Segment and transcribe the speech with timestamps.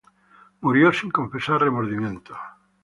[0.61, 2.37] Murió sin confesar remordimientos.